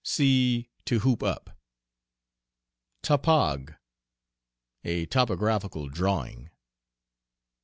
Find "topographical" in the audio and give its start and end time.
5.05-5.89